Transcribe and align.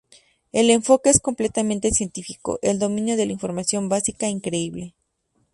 El 0.51 0.71
enfoque 0.71 1.11
es 1.11 1.19
completamente 1.19 1.91
científico, 1.91 2.57
el 2.63 2.79
dominio 2.79 3.17
de 3.17 3.27
la 3.27 3.33
información 3.33 3.87
básica 3.87 4.27
increíble. 4.27 4.95